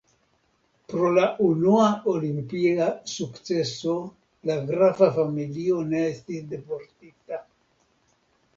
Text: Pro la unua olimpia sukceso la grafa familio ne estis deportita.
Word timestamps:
Pro 0.91 1.09
la 1.17 1.25
unua 1.47 1.89
olimpia 2.13 2.87
sukceso 3.13 3.95
la 4.51 4.57
grafa 4.73 5.11
familio 5.21 5.79
ne 5.93 6.03
estis 6.17 6.51
deportita. 6.57 7.43